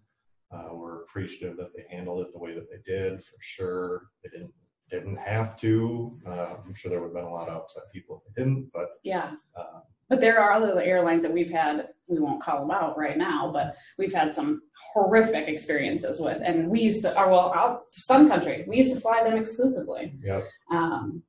Uh, 0.53 0.69
we're 0.73 1.01
appreciative 1.03 1.57
that 1.57 1.71
they 1.75 1.85
handled 1.89 2.25
it 2.25 2.33
the 2.33 2.39
way 2.39 2.53
that 2.53 2.67
they 2.69 2.77
did. 2.91 3.23
For 3.23 3.37
sure, 3.41 4.01
they 4.23 4.29
didn't 4.29 4.53
didn't 4.89 5.15
have 5.15 5.55
to. 5.55 6.19
Uh, 6.27 6.55
I'm 6.65 6.73
sure 6.75 6.89
there 6.91 6.99
would 6.99 7.07
have 7.07 7.15
been 7.15 7.23
a 7.23 7.33
lot 7.33 7.47
of 7.47 7.61
upset 7.61 7.83
people 7.93 8.21
if 8.27 8.35
they 8.35 8.41
didn't, 8.43 8.69
but 8.73 8.89
Yeah. 9.03 9.35
uh, 9.55 9.79
But 10.09 10.19
there 10.19 10.37
are 10.41 10.51
other 10.51 10.81
airlines 10.81 11.23
that 11.23 11.31
we've 11.31 11.49
had, 11.49 11.87
we 12.07 12.19
won't 12.19 12.43
call 12.43 12.59
them 12.59 12.71
out 12.71 12.97
right 12.97 13.17
now, 13.17 13.49
but 13.53 13.77
we've 13.97 14.11
had 14.13 14.33
some 14.35 14.61
horrific 14.93 15.47
experiences 15.47 16.19
with. 16.19 16.41
And 16.43 16.69
we 16.69 16.81
used 16.81 17.03
to, 17.03 17.17
or 17.17 17.29
well, 17.29 17.53
out 17.55 17.83
Sun 17.91 18.27
Country, 18.27 18.65
we 18.67 18.75
used 18.75 18.93
to 18.93 18.99
fly 18.99 19.23
them 19.23 19.37
exclusively. 19.37 20.13
yeah, 20.21 20.41
Um, 20.69 21.23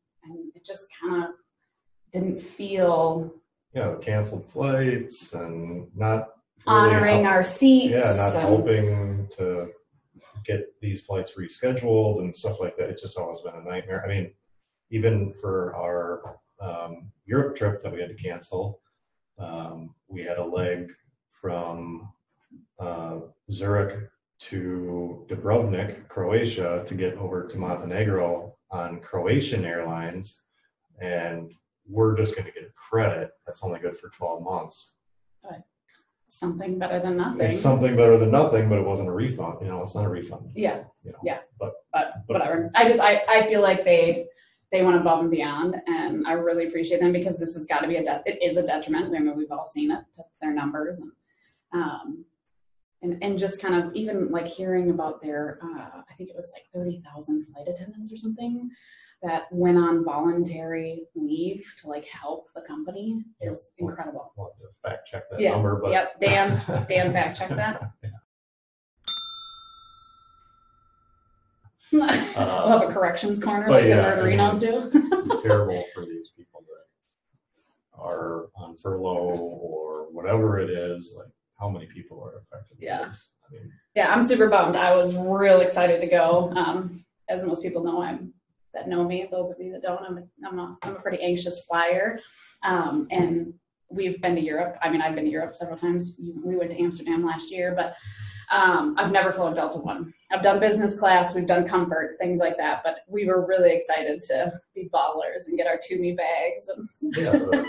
it 0.63 0.67
just 0.67 0.89
kind 1.01 1.25
of 1.25 1.31
didn't 2.13 2.41
feel 2.41 3.33
you 3.75 3.81
know 3.81 3.97
canceled 3.97 4.47
flights 4.47 5.33
and 5.33 5.89
not 5.97 6.29
really 6.67 6.95
honoring 6.95 7.23
help- 7.25 7.35
our 7.35 7.45
seats. 7.45 7.91
yeah, 7.91 8.15
not 8.17 8.33
and- 8.35 8.43
helping 8.43 9.29
to 9.37 9.71
get 10.45 10.67
these 10.81 11.03
flights 11.03 11.35
rescheduled 11.39 12.19
and 12.21 12.35
stuff 12.35 12.59
like 12.61 12.77
that. 12.77 12.91
It's 12.91 13.03
just 13.03 13.17
always 13.17 13.41
been 13.43 13.55
a 13.55 13.63
nightmare. 13.63 14.05
I 14.05 14.09
mean, 14.09 14.33
even 14.91 15.33
for 15.41 15.75
our 15.77 16.39
um, 16.61 17.13
Europe 17.25 17.57
trip 17.57 17.81
that 17.83 17.93
we 17.93 18.01
had 18.01 18.09
to 18.09 18.15
cancel, 18.23 18.81
um, 19.39 19.95
we 20.09 20.23
had 20.23 20.39
a 20.39 20.45
leg 20.45 20.91
from 21.41 22.13
uh, 22.81 23.21
Zurich 23.51 24.09
to 24.41 25.25
Dubrovnik, 25.29 26.09
Croatia, 26.09 26.85
to 26.87 26.95
get 26.95 27.17
over 27.17 27.47
to 27.47 27.57
Montenegro 27.57 28.57
on 28.73 28.99
Croatian 29.01 29.65
Airlines, 29.65 30.41
and 31.01 31.53
we're 31.89 32.17
just 32.17 32.35
going 32.37 32.47
to 32.47 32.53
get 32.53 32.63
a 32.65 32.73
credit 32.75 33.31
that's 33.47 33.63
only 33.63 33.81
good 33.81 33.99
for 33.99 34.09
12 34.11 34.43
months. 34.43 34.93
Right. 35.45 35.63
something 36.29 36.79
better 36.79 37.01
than 37.01 37.17
nothing. 37.17 37.41
It's 37.41 37.61
something 37.61 37.97
better 37.97 38.17
than 38.17 38.31
nothing, 38.31 38.69
but 38.69 38.79
it 38.79 38.85
wasn't 38.87 39.09
a 39.09 39.13
refund. 39.13 39.59
You 39.61 39.69
know, 39.69 39.83
it's 39.83 39.95
not 39.95 40.05
a 40.05 40.09
refund. 40.09 40.53
yeah, 40.55 40.85
You 41.05 41.13
know, 41.13 41.19
Yeah. 41.25 41.39
But 41.59 41.75
but 41.93 42.13
But- 42.27 42.35
whatever. 42.41 42.71
I 42.75 42.89
just 42.89 43.01
I, 43.01 43.23
I 43.29 43.47
feel 43.49 43.61
like 43.61 43.85
they 43.85 44.27
they 44.71 44.83
went 44.83 44.97
above 44.97 45.21
and 45.21 45.31
beyond, 45.31 45.77
and 45.87 46.27
I 46.27 46.33
really 46.33 46.67
appreciate 46.69 47.01
them 47.03 47.13
because 47.13 47.37
this 47.37 47.53
has 47.53 47.67
got 47.67 47.81
to 47.81 47.89
be 47.89 47.97
a 47.97 48.03
de- 48.05 48.23
it 48.25 48.43
is 48.43 48.57
a 48.57 48.63
detriment. 48.67 49.15
I 49.15 49.19
mean, 49.19 49.37
we've 49.37 49.51
all 49.53 49.67
seen 49.67 49.91
it, 49.91 50.03
their 50.41 50.55
numbers, 50.55 51.01
and 51.01 51.13
um, 51.75 52.25
and 53.03 53.23
and 53.23 53.39
just 53.39 53.61
kind 53.61 53.75
of 53.75 53.93
even 53.95 54.31
like 54.31 54.47
hearing 54.47 54.89
about 54.89 55.21
their 55.21 55.59
uh, 55.63 56.01
I 56.09 56.15
think 56.17 56.31
it 56.31 56.37
was 56.37 56.51
like 56.55 56.65
thirty 56.73 57.03
thousand 57.05 57.47
flight 57.53 57.69
attendants 57.69 58.11
or 58.11 58.17
something 58.17 58.71
that 59.23 59.45
went 59.53 59.79
on 59.79 60.05
voluntary 60.05 61.05
leave 61.15 61.65
to 61.81 61.89
like 61.89 62.05
help 62.07 62.49
the 62.55 62.63
company 62.63 63.25
is 63.41 63.73
incredible. 63.79 64.33
Have 64.37 64.47
to 64.59 64.67
fact 64.83 65.09
check 65.09 65.31
that 65.31 65.41
Yeah. 65.41 65.53
number, 65.53 65.77
but 65.81 65.93
Yep, 65.93 66.21
Dan, 66.21 66.87
Dan, 66.89 67.13
fact 67.13 67.39
check 67.39 67.51
that. 67.51 67.93
we'll 71.93 72.03
have 72.09 72.83
a 72.89 72.93
corrections 72.93 73.43
corner 73.43 73.69
like 73.69 73.83
the 73.85 73.89
yeah, 73.91 74.13
I 74.15 74.17
murderinos 74.17 74.59
do. 74.61 75.39
terrible 75.43 75.85
for 75.95 76.05
these 76.07 76.31
people 76.37 76.65
that 76.67 78.01
are 78.03 78.47
on 78.57 78.77
furlough 78.79 79.35
or 79.35 80.11
whatever 80.11 80.59
it 80.59 80.71
is. 80.71 81.15
Like, 81.17 81.29
how 81.61 81.69
many 81.69 81.87
people 81.87 82.25
are 82.25 82.39
affected? 82.39 82.79
Yeah. 82.81 83.13
I 83.49 83.53
mean, 83.55 83.71
yeah, 83.95 84.11
I'm 84.13 84.23
super 84.23 84.49
bummed. 84.49 84.75
I 84.75 84.97
was 84.97 85.17
real 85.17 85.61
excited 85.61 86.01
to 86.01 86.07
go. 86.09 86.51
Um, 86.57 87.05
as 87.29 87.45
most 87.45 87.63
people 87.63 87.85
know, 87.85 88.03
I'm 88.03 88.33
that 88.75 88.89
know 88.89 89.05
me. 89.05 89.27
Those 89.31 89.51
of 89.51 89.59
you 89.61 89.73
that 89.73 89.83
don't, 89.83 90.03
I'm 90.03 90.19
a, 90.19 90.23
I'm 90.47 90.59
a, 90.59 90.79
I'm 90.83 90.97
a 90.97 91.01
pretty 91.01 91.23
anxious 91.23 91.65
flyer. 91.65 92.21
Um, 92.63 93.07
and 93.11 93.55
we've 93.91 94.21
been 94.23 94.35
to 94.37 94.41
Europe. 94.41 94.77
I 94.83 94.91
mean, 94.91 95.01
I've 95.01 95.15
been 95.15 95.25
to 95.25 95.31
Europe 95.31 95.55
several 95.55 95.79
times. 95.79 96.13
We 96.45 96.57
went 96.57 96.71
to 96.71 96.81
Amsterdam 96.81 97.25
last 97.25 97.51
year, 97.51 97.75
but 97.77 97.95
um, 98.51 98.95
I've 98.99 99.13
never 99.13 99.33
flown 99.33 99.55
Delta 99.55 99.79
One. 99.79 100.13
I've 100.31 100.43
done 100.43 100.61
business 100.61 100.99
class, 100.99 101.35
we've 101.35 101.47
done 101.47 101.67
comfort, 101.67 102.17
things 102.19 102.41
like 102.41 102.57
that. 102.59 102.83
But 102.85 102.97
we 103.09 103.27
were 103.27 103.47
really 103.47 103.75
excited 103.75 104.23
to 104.23 104.53
be 104.75 104.89
ballers 104.93 105.47
and 105.47 105.57
get 105.59 105.67
our 105.67 105.77
Tumi 105.79 106.17
bags. 106.17 106.69
And 106.69 106.89
yeah, 107.17 107.65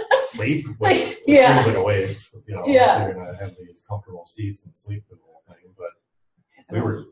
sleep 0.22 0.66
was, 0.78 1.16
Yeah. 1.26 1.56
seems 1.62 1.66
like 1.68 1.76
a 1.76 1.82
waste. 1.82 2.34
You 2.46 2.54
know, 2.54 2.64
Yeah. 2.66 3.04
you're 3.06 3.14
gonna 3.14 3.36
have 3.38 3.56
these 3.56 3.82
comfortable 3.88 4.24
seats 4.26 4.64
and 4.66 4.76
sleep 4.76 5.04
through 5.08 5.18
the 5.18 5.22
whole 5.24 5.42
thing. 5.46 5.72
But 5.76 5.90
we 6.74 6.80
were 6.80 7.04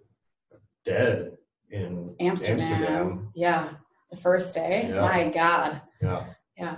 Amsterdam. 2.34 2.60
Amsterdam. 2.72 3.28
Yeah, 3.34 3.68
the 4.10 4.16
first 4.16 4.54
day. 4.54 4.88
Yeah. 4.92 5.00
My 5.00 5.28
God. 5.30 5.80
Yeah. 6.02 6.24
Yeah. 6.58 6.76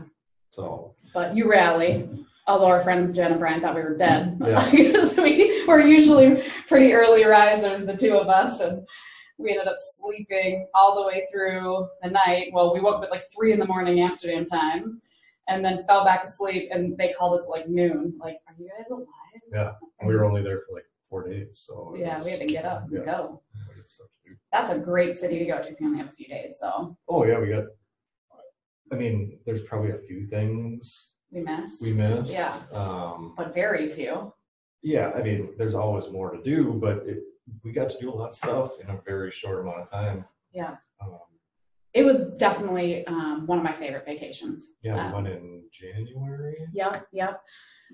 So 0.51 0.95
But 1.15 1.35
you 1.37 1.51
rally. 1.51 2.09
Although 2.49 2.67
our 2.67 2.81
friends 2.83 3.13
Jen 3.13 3.33
and 3.33 3.41
Brian 3.41 3.61
thought 3.61 3.75
we 3.75 3.83
were 3.83 3.97
dead. 3.97 4.39
Yeah. 4.41 4.71
because 4.75 5.17
we 5.19 5.67
were 5.67 5.81
usually 5.81 6.45
pretty 6.69 6.93
early 6.93 7.25
risers, 7.25 7.85
the 7.85 7.97
two 7.97 8.17
of 8.17 8.29
us, 8.29 8.61
and 8.61 8.87
we 9.39 9.51
ended 9.51 9.67
up 9.67 9.75
sleeping 9.79 10.67
all 10.75 10.95
the 11.03 11.07
way 11.09 11.27
through 11.31 11.89
the 12.03 12.11
night. 12.11 12.51
Well, 12.53 12.73
we 12.73 12.81
woke 12.81 12.97
up 12.99 13.03
at 13.05 13.11
like 13.11 13.25
three 13.35 13.53
in 13.53 13.59
the 13.59 13.67
morning 13.67 14.01
Amsterdam 14.01 14.47
time 14.47 15.03
and 15.49 15.65
then 15.65 15.85
fell 15.87 16.05
back 16.05 16.23
asleep 16.25 16.69
and 16.73 16.97
they 16.97 17.13
called 17.19 17.39
us 17.39 17.49
like 17.51 17.69
noon. 17.69 18.15
Like, 18.21 18.39
are 18.47 18.55
you 18.59 18.69
guys 18.79 18.87
alive? 18.91 19.07
yeah, 19.53 19.73
we 20.07 20.15
were 20.15 20.25
only 20.25 20.43
there 20.43 20.61
for 20.69 20.75
like 20.75 20.87
four 21.11 21.29
days. 21.29 21.65
So 21.67 21.95
Yeah, 21.99 22.17
was- 22.17 22.25
we 22.27 22.31
had 22.31 22.41
to 22.41 22.47
get 22.47 22.65
up 22.65 22.85
and 22.85 22.93
Yeah. 22.93 23.05
go. 23.05 23.43
Had 23.87 23.91
stuff 23.91 24.07
to 24.25 24.31
do. 24.31 24.37
That's 24.53 24.71
a 24.71 24.79
great 24.79 25.17
city 25.17 25.39
to 25.39 25.45
go 25.47 25.63
to 25.63 25.69
if 25.71 25.81
you 25.81 25.87
only 25.87 25.99
have 25.99 26.09
a 26.09 26.13
few 26.13 26.27
days 26.29 26.59
though. 26.61 26.97
Oh 27.09 27.25
yeah, 27.25 27.39
we 27.39 27.49
got. 27.49 27.65
I 28.93 28.95
mean, 28.97 29.39
there's 29.47 29.63
probably 29.63 29.91
a 29.91 29.99
few 29.99 30.27
things 30.29 31.15
We 31.33 31.43
missed. 31.43 31.83
we 31.83 31.93
missed. 31.93 32.33
Yeah. 32.33 32.57
Um, 32.73 33.35
but 33.37 33.53
very 33.55 33.89
few. 33.89 34.33
yeah, 34.83 35.11
I 35.15 35.23
mean, 35.23 35.55
there's 35.59 35.75
always 35.75 36.09
more 36.11 36.31
to 36.31 36.41
do, 36.43 36.75
but 36.81 36.99
it, 37.07 37.19
we 37.65 37.73
got 37.73 37.91
to 37.91 37.99
do 37.99 38.11
a 38.11 38.15
lot 38.15 38.29
of 38.29 38.35
stuff 38.37 38.79
in 38.81 38.89
a 38.91 39.01
very 39.05 39.33
short 39.33 39.61
amount 39.61 39.81
of 39.81 39.91
time. 39.91 40.25
Yeah. 40.53 40.77
Um, 41.01 41.19
It 41.95 42.05
was 42.05 42.31
definitely 42.37 43.05
um, 43.09 43.47
one 43.47 43.59
of 43.59 43.65
my 43.65 43.73
favorite 43.73 44.05
vacations. 44.07 44.71
yeah, 44.83 44.95
Wow. 44.97 45.09
we 45.09 45.15
went 45.23 45.29
in 45.37 45.63
January. 45.73 46.57
Yep, 46.73 47.09
yep. 47.13 47.43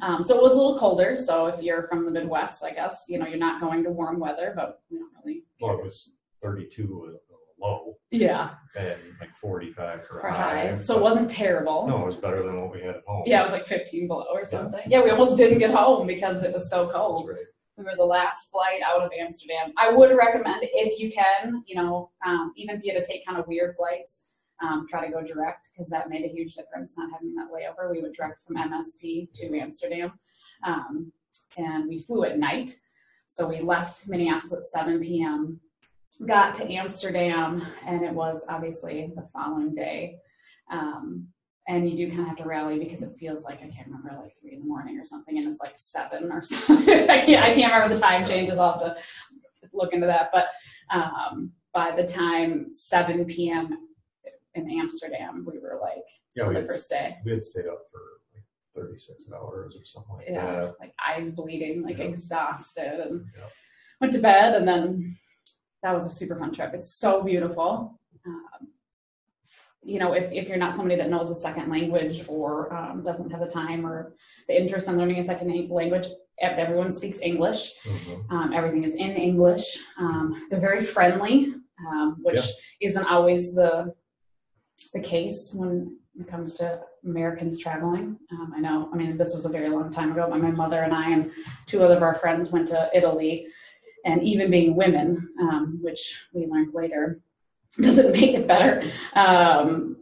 Um, 0.03 0.23
so 0.25 0.37
it 0.37 0.43
was 0.43 0.53
a 0.53 0.57
little 0.57 0.79
colder. 0.79 1.17
So 1.17 1.47
if 1.47 1.63
you're 1.63 1.87
from 1.89 2.05
the 2.05 2.11
Midwest, 2.11 2.63
I 2.65 2.73
guess 2.73 3.05
you 3.09 3.19
know 3.19 3.27
you're 3.27 3.39
not 3.39 3.61
going 3.63 3.83
to 3.85 3.91
warm 3.91 4.19
weather, 4.21 4.53
but 4.55 4.81
we 4.91 4.99
don't 4.99 5.11
really. 5.25 5.45
Well, 5.63 5.79
it 5.79 5.85
was 5.85 6.15
32 6.43 6.83
at 7.15 7.21
the 7.29 7.37
low 7.65 7.95
Yeah, 8.11 8.51
and 8.77 8.99
like 9.21 9.31
45 9.41 10.01
for 10.05 10.21
for 10.21 10.27
a 10.27 10.33
high. 10.33 10.67
high. 10.73 10.79
So 10.79 10.97
it 10.99 11.03
wasn't 11.03 11.31
terrible. 11.31 11.87
No, 11.87 12.03
it 12.03 12.07
was 12.07 12.17
better 12.17 12.43
than 12.43 12.61
what 12.61 12.75
we 12.75 12.81
had 12.81 12.97
at 12.97 13.03
home. 13.07 13.23
Yeah, 13.27 13.41
it 13.41 13.45
was 13.45 13.53
like 13.53 13.67
15 13.67 14.09
below 14.09 14.27
or 14.33 14.45
something. 14.45 14.81
Yeah, 14.89 15.05
we 15.05 15.11
almost 15.11 15.37
didn't 15.37 15.59
get 15.61 15.71
home 15.73 16.07
because 16.09 16.43
it 16.43 16.53
was 16.53 16.69
so 16.69 16.87
That's 16.87 16.97
cold. 16.97 17.29
right. 17.29 17.39
We 17.79 17.85
were 17.85 17.95
the 17.97 18.05
last 18.05 18.51
flight 18.51 18.81
out 18.85 19.03
of 19.03 19.11
Amsterdam. 19.19 19.73
I 19.79 19.93
would 19.93 20.15
recommend 20.17 20.59
if 20.63 20.99
you 21.01 21.11
can, 21.13 21.63
you 21.67 21.77
know, 21.77 22.11
um, 22.27 22.53
even 22.57 22.77
if 22.77 22.85
you 22.85 22.93
had 22.93 23.01
to 23.03 23.09
take 23.09 23.25
kind 23.25 23.39
of 23.39 23.47
weird 23.47 23.77
flights, 23.77 24.23
um, 24.63 24.87
try 24.89 25.07
to 25.07 25.13
go 25.13 25.23
direct 25.23 25.69
because 25.73 25.89
that 25.91 26.11
made 26.11 26.25
a 26.25 26.29
huge 26.29 26.55
difference 26.55 26.95
not 26.99 27.11
having 27.13 27.35
that 27.37 27.49
layover. 27.51 27.91
We 27.91 28.03
went 28.03 28.15
direct 28.15 28.39
from 28.47 28.57
MSP 28.57 29.33
to 29.35 29.57
Amsterdam, 29.59 30.13
um, 30.65 31.13
and 31.57 31.89
we 31.89 31.99
flew 31.99 32.25
at 32.25 32.39
night. 32.39 32.77
So 33.33 33.49
we 33.49 33.63
left 33.63 34.07
Minneapolis 34.11 34.53
at 34.53 34.63
7 34.63 35.01
p.m. 35.01 35.59
Got 36.27 36.55
to 36.57 36.71
Amsterdam, 36.71 37.67
and 37.87 38.05
it 38.05 38.13
was 38.13 38.45
obviously 38.47 39.11
the 39.17 39.27
following 39.33 39.75
day. 39.75 40.19
Um, 40.71 41.29
and 41.67 41.89
you 41.89 41.97
do 41.97 42.09
kind 42.11 42.21
of 42.21 42.27
have 42.27 42.37
to 42.37 42.45
rally 42.45 42.79
because 42.79 43.01
it 43.03 43.17
feels 43.19 43.45
like 43.45 43.63
I 43.63 43.69
can't 43.69 43.87
remember 43.87 44.21
like 44.23 44.35
three 44.39 44.53
in 44.53 44.61
the 44.61 44.67
morning 44.67 44.99
or 44.99 45.07
something, 45.07 45.39
and 45.39 45.49
it's 45.49 45.61
like 45.61 45.73
seven 45.79 46.31
or 46.31 46.43
something. 46.43 47.09
I 47.09 47.19
can't 47.25 47.43
I 47.43 47.55
can't 47.55 47.73
remember 47.73 47.95
the 47.95 48.01
time 48.03 48.27
changes. 48.27 48.59
I'll 48.59 48.79
have 48.79 48.97
to 48.97 48.97
look 49.73 49.95
into 49.95 50.07
that. 50.09 50.29
But 50.31 50.49
um, 50.91 51.53
by 51.73 51.97
the 51.97 52.07
time 52.07 52.75
seven 52.75 53.25
p.m. 53.25 53.79
in 54.57 54.71
Amsterdam, 54.79 55.47
we 55.51 55.59
were 55.59 55.79
like 55.81 56.05
Yeah, 56.35 56.49
we 56.49 56.55
the 56.57 56.61
had, 56.61 56.69
first 56.69 56.91
day. 56.91 57.17
we 57.25 57.33
had 57.33 57.43
stayed 57.43 57.65
up 57.67 57.87
for 57.91 58.01
36 58.83 59.25
hours 59.35 59.77
or 59.77 59.85
something 59.85 60.17
like 60.17 60.27
Yeah, 60.29 60.47
that. 60.67 60.75
like 60.81 60.95
eyes 61.07 61.33
bleeding, 61.33 61.83
like 61.83 61.99
Yeah. 61.99 62.05
exhausted, 62.05 63.01
and 63.01 63.27
Yeah. 63.37 63.49
went 64.01 64.13
to 64.15 64.19
bed, 64.21 64.55
and 64.55 64.67
then 64.67 65.17
that 65.83 65.95
was 65.95 66.07
a 66.07 66.11
super 66.11 66.37
fun 66.37 66.53
trip. 66.53 66.73
It's 66.75 66.95
so 66.95 67.23
beautiful. 67.23 67.99
Um, 68.27 68.69
you 69.85 69.99
know, 69.99 70.13
if, 70.13 70.31
if 70.33 70.49
you're 70.49 70.59
not 70.59 70.77
somebody 70.77 70.95
that 70.97 71.11
knows 71.11 71.31
a 71.31 71.35
second 71.35 71.69
language 71.69 72.25
or 72.29 72.73
um, 72.73 73.03
doesn't 73.03 73.31
have 73.31 73.41
the 73.41 73.49
time 73.51 73.85
or 73.85 74.15
the 74.47 74.57
interest 74.61 74.87
in 74.89 74.97
learning 74.97 75.19
a 75.19 75.25
second 75.25 75.49
language, 75.71 76.07
everyone 76.41 76.93
speaks 76.93 77.21
English. 77.21 77.75
Mhm. 77.85 78.31
Um, 78.31 78.53
everything 78.53 78.85
is 78.85 78.95
in 78.95 79.11
English. 79.11 79.79
Um, 79.99 80.47
they're 80.51 80.61
very 80.61 80.83
friendly, 80.85 81.55
um, 81.87 82.19
which 82.23 82.37
Yeah. 82.37 82.89
isn't 82.89 83.07
always 83.07 83.55
the 83.55 83.95
the 84.95 85.01
case 85.01 85.55
when 85.55 85.99
it 86.19 86.29
comes 86.29 86.55
to 86.55 86.81
Americans 87.05 87.59
traveling. 87.59 88.19
Um, 88.31 88.53
I 88.57 88.61
know. 88.61 88.89
I 88.93 88.97
mean, 88.97 89.17
this 89.17 89.35
was 89.35 89.45
a 89.45 89.49
very 89.49 89.69
long 89.71 89.93
time 89.93 90.13
ago. 90.13 90.27
But 90.29 90.41
my 90.41 90.51
mother 90.51 90.83
and 90.83 90.93
I 90.95 91.11
and 91.11 91.31
two 91.67 91.83
other 91.83 91.97
of 91.97 92.03
our 92.03 92.15
friends 92.17 92.51
went 92.51 92.69
to 92.69 92.91
Italy, 92.95 93.47
and 94.05 94.23
even 94.23 94.51
being 94.51 94.77
women, 94.77 95.29
um, 95.41 95.79
which 95.83 96.21
we 96.35 96.47
learned 96.47 96.75
later, 96.75 97.21
doesn't 97.81 98.13
make 98.13 98.35
it 98.35 98.47
better. 98.47 98.83
Um, 99.15 99.97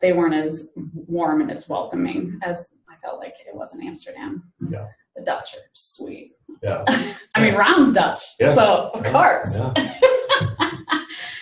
they 0.00 0.12
weren't 0.12 0.34
as 0.34 0.68
warm 0.94 1.40
and 1.40 1.50
as 1.50 1.68
welcoming 1.68 2.38
as 2.42 2.68
I 2.88 2.94
felt 3.04 3.18
like 3.18 3.34
it 3.44 3.54
was 3.54 3.74
in 3.74 3.82
Amsterdam. 3.82 4.44
Yeah. 4.70 4.86
The 5.16 5.24
Dutch 5.24 5.54
are 5.54 5.66
sweet. 5.72 6.34
Yeah. 6.62 6.84
I 7.34 7.40
mean, 7.42 7.54
Ron's 7.54 7.92
Dutch, 7.92 8.20
Yeah. 8.38 8.54
so 8.54 8.90
of 8.94 9.02
course. 9.04 9.52
Yeah. 9.52 9.72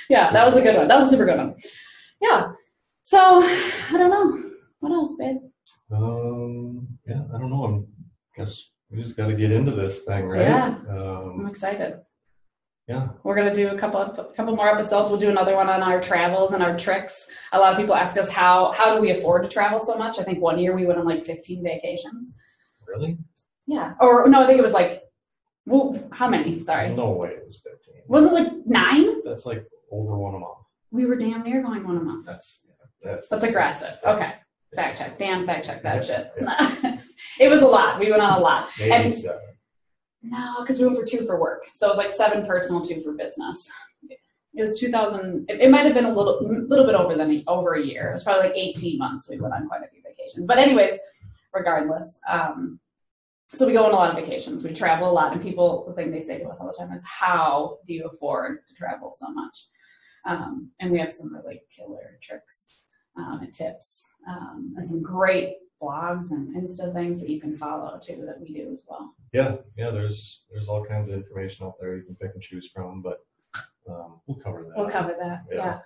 Yeah, 0.08 0.30
that 0.30 0.46
was 0.46 0.54
a 0.54 0.62
good 0.62 0.76
one. 0.76 0.86
That 0.86 0.98
was 1.00 1.08
a 1.08 1.10
super 1.10 1.26
good 1.26 1.36
one. 1.36 1.56
Yeah. 2.22 2.52
So 3.06 3.18
I 3.40 3.92
don't 3.92 4.10
know. 4.10 4.50
What 4.80 4.90
else, 4.90 5.14
babe? 5.16 5.36
Um, 5.92 6.88
yeah, 7.06 7.22
I 7.32 7.38
don't 7.38 7.50
know. 7.50 7.86
I 8.34 8.40
guess 8.40 8.64
we 8.90 9.00
just 9.00 9.16
got 9.16 9.28
to 9.28 9.34
get 9.36 9.52
into 9.52 9.70
this 9.70 10.02
thing, 10.02 10.24
right? 10.26 10.40
Yeah. 10.40 10.74
I'm 10.90 11.40
Um, 11.42 11.46
excited. 11.46 12.00
yeah. 12.88 13.10
We're 13.22 13.36
gonna 13.36 13.54
do 13.54 13.68
a 13.68 13.78
couple 13.78 14.00
of, 14.00 14.34
couple 14.34 14.56
more 14.56 14.68
episodes. 14.68 15.08
We'll 15.08 15.20
do 15.20 15.30
another 15.30 15.54
one 15.54 15.68
on 15.68 15.84
our 15.84 16.00
travels 16.00 16.50
and 16.52 16.64
our 16.64 16.76
tricks. 16.76 17.28
A 17.52 17.58
lot 17.60 17.72
of 17.74 17.78
people 17.78 17.94
ask 17.94 18.16
us 18.16 18.28
how 18.28 18.72
how 18.76 18.92
do 18.96 19.00
we 19.00 19.12
afford 19.12 19.44
to 19.44 19.48
travel 19.48 19.78
so 19.78 19.96
much? 19.96 20.18
I 20.18 20.24
think 20.24 20.40
one 20.40 20.58
year 20.58 20.74
we 20.74 20.84
went 20.84 20.98
on 20.98 21.06
like 21.06 21.24
15 21.24 21.62
vacations. 21.62 22.34
Really? 22.88 23.18
Yeah. 23.68 23.92
Or 24.00 24.28
no, 24.28 24.42
I 24.42 24.46
think 24.48 24.58
it 24.58 24.62
was 24.62 24.72
like 24.74 25.04
well, 25.64 25.96
how 26.10 26.28
many? 26.28 26.58
Sorry. 26.58 26.86
There's 26.86 26.96
no 26.96 27.10
way 27.12 27.28
it 27.30 27.44
was 27.46 27.60
15. 27.62 28.02
Was 28.08 28.24
it 28.24 28.32
like 28.32 28.52
nine? 28.66 29.22
That's 29.24 29.46
like 29.46 29.64
over 29.92 30.18
one 30.18 30.34
a 30.34 30.40
month. 30.40 30.64
We 30.90 31.06
were 31.06 31.16
damn 31.16 31.44
near 31.44 31.62
going 31.62 31.84
one 31.86 31.96
a 31.98 32.00
month. 32.00 32.26
That's 32.26 32.65
that's 33.06 33.28
That's 33.28 33.44
aggressive. 33.44 33.94
Okay. 34.04 34.32
Fact 34.74 34.98
check. 34.98 35.18
Dan, 35.18 35.46
fact 35.46 35.66
check 35.66 35.82
that 35.82 36.04
shit. 36.04 36.32
it 37.40 37.48
was 37.48 37.62
a 37.62 37.66
lot. 37.66 37.98
We 38.00 38.10
went 38.10 38.22
on 38.22 38.38
a 38.38 38.42
lot. 38.42 38.68
maybe 38.78 38.92
And- 38.92 39.14
seven. 39.14 39.40
No, 40.22 40.56
because 40.60 40.80
we 40.80 40.86
went 40.86 40.98
for 40.98 41.04
two 41.06 41.24
for 41.24 41.40
work. 41.40 41.62
So 41.74 41.86
it 41.86 41.90
was 41.90 41.98
like 41.98 42.10
seven 42.10 42.46
personal, 42.46 42.84
two 42.84 43.00
for 43.02 43.12
business. 43.12 43.70
It 44.54 44.62
was 44.62 44.80
2000. 44.80 45.46
It, 45.48 45.60
it 45.60 45.70
might 45.70 45.84
have 45.84 45.94
been 45.94 46.06
a 46.06 46.12
little, 46.12 46.38
little 46.68 46.84
bit 46.84 46.94
over 46.96 47.14
than 47.14 47.30
a, 47.30 47.44
over 47.46 47.74
a 47.74 47.82
year. 47.84 48.10
It 48.10 48.14
was 48.14 48.24
probably 48.24 48.48
like 48.48 48.56
18 48.56 48.98
months. 48.98 49.28
We 49.30 49.38
went 49.38 49.54
on 49.54 49.68
quite 49.68 49.82
a 49.84 49.88
few 49.88 50.02
vacations. 50.02 50.46
But 50.46 50.58
anyways, 50.58 50.98
regardless, 51.54 52.18
um, 52.28 52.80
so 53.48 53.66
we 53.66 53.74
go 53.74 53.84
on 53.84 53.92
a 53.92 53.94
lot 53.94 54.10
of 54.10 54.16
vacations. 54.16 54.64
We 54.64 54.72
travel 54.72 55.08
a 55.08 55.12
lot, 55.12 55.32
and 55.32 55.40
people 55.40 55.84
the 55.86 55.94
thing 55.94 56.10
they 56.10 56.20
say 56.20 56.38
to 56.40 56.48
us 56.48 56.58
all 56.58 56.66
the 56.66 56.72
time 56.76 56.92
is, 56.92 57.04
"How 57.04 57.78
do 57.86 57.92
you 57.94 58.06
afford 58.12 58.66
to 58.66 58.74
travel 58.74 59.12
so 59.12 59.28
much?" 59.28 59.66
Um, 60.24 60.72
and 60.80 60.90
we 60.90 60.98
have 60.98 61.12
some 61.12 61.32
really 61.32 61.62
killer 61.70 62.18
tricks 62.20 62.82
um, 63.16 63.40
and 63.42 63.52
tips, 63.52 64.06
um, 64.28 64.74
and 64.76 64.88
some 64.88 65.02
great 65.02 65.56
blogs 65.82 66.30
and 66.30 66.54
Insta 66.56 66.92
things 66.94 67.20
that 67.20 67.28
you 67.28 67.40
can 67.40 67.56
follow 67.56 67.98
too 67.98 68.24
that 68.26 68.40
we 68.40 68.52
do 68.52 68.70
as 68.72 68.84
well. 68.88 69.14
Yeah, 69.32 69.56
yeah. 69.76 69.90
There's 69.90 70.44
there's 70.50 70.68
all 70.68 70.84
kinds 70.84 71.08
of 71.08 71.16
information 71.16 71.66
out 71.66 71.74
there 71.80 71.96
you 71.96 72.04
can 72.04 72.16
pick 72.16 72.32
and 72.34 72.42
choose 72.42 72.70
from, 72.74 73.02
but 73.02 73.24
um, 73.88 74.20
we'll 74.26 74.38
cover 74.38 74.64
that. 74.64 74.76
We'll 74.76 74.90
cover 74.90 75.14
that. 75.18 75.42
Yeah. 75.50 75.56
Yeah. 75.56 75.78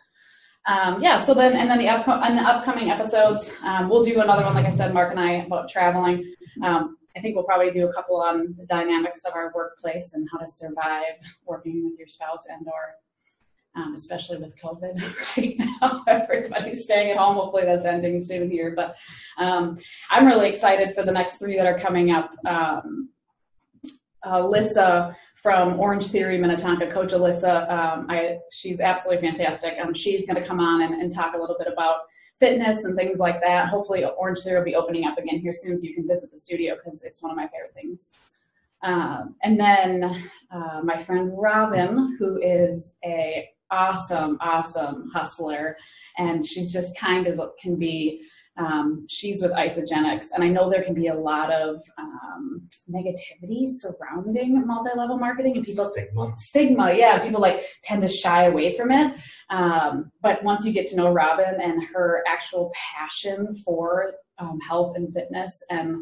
Um, 0.66 1.02
yeah. 1.02 1.18
So 1.18 1.34
then, 1.34 1.54
and 1.54 1.70
then 1.70 1.78
the, 1.78 1.86
upco- 1.86 2.22
and 2.22 2.36
the 2.36 2.42
upcoming 2.42 2.90
episodes, 2.90 3.54
um, 3.62 3.88
we'll 3.88 4.04
do 4.04 4.20
another 4.20 4.44
one, 4.44 4.54
like 4.54 4.66
I 4.66 4.70
said, 4.70 4.92
Mark 4.92 5.10
and 5.10 5.18
I 5.18 5.32
about 5.46 5.70
traveling. 5.70 6.34
Um, 6.62 6.96
I 7.16 7.20
think 7.20 7.34
we'll 7.34 7.44
probably 7.44 7.70
do 7.70 7.88
a 7.88 7.92
couple 7.92 8.20
on 8.20 8.54
the 8.58 8.66
dynamics 8.66 9.24
of 9.24 9.34
our 9.34 9.52
workplace 9.54 10.14
and 10.14 10.28
how 10.30 10.38
to 10.38 10.46
survive 10.46 11.14
working 11.44 11.84
with 11.84 11.98
your 11.98 12.08
spouse 12.08 12.46
and 12.48 12.66
or 12.66 12.94
um, 13.76 13.94
especially 13.94 14.38
with 14.38 14.58
COVID 14.60 15.02
right 15.36 15.56
now. 15.58 16.02
Everybody's 16.06 16.84
staying 16.84 17.10
at 17.10 17.16
home. 17.16 17.36
Hopefully 17.36 17.64
that's 17.64 17.84
ending 17.84 18.20
soon 18.20 18.50
here. 18.50 18.74
But 18.74 18.96
um, 19.38 19.78
I'm 20.10 20.26
really 20.26 20.48
excited 20.48 20.94
for 20.94 21.02
the 21.02 21.12
next 21.12 21.38
three 21.38 21.56
that 21.56 21.66
are 21.66 21.80
coming 21.80 22.10
up. 22.10 22.32
Um, 22.46 23.10
Alyssa 24.24 25.14
from 25.34 25.80
Orange 25.80 26.08
Theory 26.08 26.36
Minnetonka, 26.36 26.90
Coach 26.90 27.12
Alyssa, 27.12 27.70
um, 27.70 28.06
I, 28.10 28.38
she's 28.52 28.82
absolutely 28.82 29.26
fantastic. 29.26 29.78
Um, 29.82 29.94
she's 29.94 30.26
going 30.26 30.40
to 30.40 30.46
come 30.46 30.60
on 30.60 30.82
and, 30.82 31.00
and 31.00 31.10
talk 31.10 31.34
a 31.34 31.38
little 31.38 31.56
bit 31.58 31.72
about 31.72 32.00
fitness 32.38 32.84
and 32.84 32.94
things 32.94 33.18
like 33.18 33.40
that. 33.40 33.68
Hopefully, 33.68 34.04
Orange 34.04 34.40
Theory 34.40 34.58
will 34.58 34.64
be 34.64 34.74
opening 34.74 35.06
up 35.06 35.16
again 35.16 35.38
here 35.38 35.54
soon, 35.54 35.78
so 35.78 35.86
you 35.86 35.94
can 35.94 36.06
visit 36.06 36.30
the 36.30 36.38
studio 36.38 36.74
because 36.74 37.02
it's 37.04 37.22
one 37.22 37.30
of 37.30 37.36
my 37.36 37.48
favorite 37.48 37.72
things. 37.74 38.10
Um, 38.82 39.36
and 39.42 39.58
then 39.58 40.28
uh, 40.50 40.80
my 40.84 41.02
friend 41.02 41.32
Robin, 41.34 42.16
who 42.18 42.40
is 42.42 42.96
a 43.04 43.48
awesome, 43.70 44.38
awesome 44.40 45.10
hustler, 45.14 45.76
and 46.18 46.44
she's 46.44 46.72
just 46.72 46.98
kind 46.98 47.26
as 47.26 47.40
can 47.60 47.76
be. 47.76 48.22
Um, 48.56 49.06
she's 49.08 49.40
with 49.40 49.52
Isagenix, 49.52 50.26
and 50.34 50.44
I 50.44 50.48
know 50.48 50.68
there 50.68 50.82
can 50.82 50.92
be 50.92 51.06
a 51.06 51.14
lot 51.14 51.50
of 51.50 51.80
um, 51.96 52.68
negativity 52.92 53.66
surrounding 53.66 54.66
multi-level 54.66 55.18
marketing, 55.18 55.56
and 55.56 55.64
people 55.64 55.86
Stigma. 55.86 56.32
stigma. 56.36 56.92
Yeah, 56.92 57.18
people 57.20 57.40
like 57.40 57.64
tend 57.84 58.02
to 58.02 58.08
shy 58.08 58.44
away 58.44 58.76
from 58.76 58.90
it. 58.90 59.16
Um, 59.48 60.10
but 60.20 60.42
once 60.42 60.66
you 60.66 60.72
get 60.72 60.88
to 60.88 60.96
know 60.96 61.10
Robin 61.10 61.60
and 61.60 61.82
her 61.94 62.22
actual 62.28 62.70
passion 62.74 63.56
for 63.64 64.12
um, 64.38 64.58
health 64.60 64.94
and 64.96 65.14
fitness, 65.14 65.64
and 65.70 65.96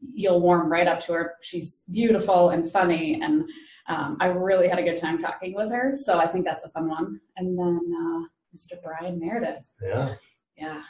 you'll 0.00 0.40
warm 0.40 0.70
right 0.70 0.86
up 0.86 1.00
to 1.00 1.12
her. 1.12 1.34
She's 1.40 1.84
beautiful 1.90 2.50
and 2.50 2.70
funny, 2.70 3.20
and 3.22 3.48
um, 3.88 4.16
I 4.20 4.26
really 4.26 4.68
had 4.68 4.78
a 4.78 4.82
good 4.82 4.98
time 4.98 5.20
talking 5.20 5.54
with 5.54 5.70
her. 5.70 5.96
So 5.96 6.18
I 6.18 6.26
think 6.26 6.44
that's 6.44 6.64
a 6.64 6.68
fun 6.70 6.88
one. 6.88 7.20
And 7.36 7.58
then 7.58 7.80
uh, 7.96 8.22
Mr. 8.54 8.80
Brian 8.82 9.18
Meredith. 9.18 9.64
Yeah. 9.82 10.14
Yeah, 10.56 10.82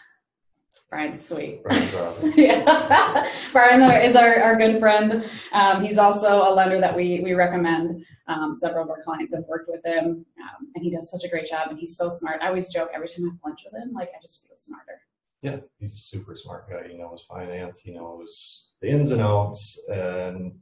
Brian's 0.88 1.26
sweet. 1.26 1.62
Brian's 1.62 1.94
awesome. 1.94 2.32
yeah, 2.36 3.28
Brian 3.52 3.82
is 4.02 4.16
our, 4.16 4.40
our 4.40 4.56
good 4.56 4.78
friend. 4.78 5.24
Um, 5.52 5.84
he's 5.84 5.98
also 5.98 6.38
a 6.38 6.50
lender 6.54 6.80
that 6.80 6.96
we 6.96 7.20
we 7.22 7.34
recommend. 7.34 8.04
Um, 8.26 8.56
several 8.56 8.84
of 8.84 8.90
our 8.90 9.02
clients 9.02 9.34
have 9.34 9.44
worked 9.48 9.68
with 9.68 9.84
him, 9.84 10.24
um, 10.40 10.72
and 10.74 10.84
he 10.84 10.90
does 10.90 11.10
such 11.10 11.24
a 11.24 11.28
great 11.28 11.46
job. 11.46 11.68
And 11.68 11.78
he's 11.78 11.96
so 11.96 12.08
smart. 12.08 12.40
I 12.42 12.48
always 12.48 12.68
joke 12.68 12.90
every 12.94 13.08
time 13.08 13.24
I 13.26 13.28
have 13.28 13.38
lunch 13.44 13.60
with 13.64 13.82
him, 13.82 13.92
like 13.92 14.08
I 14.08 14.20
just 14.22 14.46
feel 14.46 14.56
smarter. 14.56 15.02
Yeah, 15.42 15.58
he's 15.78 15.92
a 15.92 15.96
super 15.96 16.34
smart 16.34 16.68
guy. 16.68 16.88
He 16.88 16.98
knows 16.98 17.24
finance. 17.28 17.80
He 17.80 17.92
knows 17.92 18.72
the 18.82 18.88
ins 18.88 19.12
and 19.12 19.20
outs, 19.22 19.80
and 19.88 20.52